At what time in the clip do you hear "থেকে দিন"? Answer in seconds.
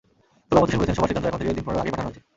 1.41-1.65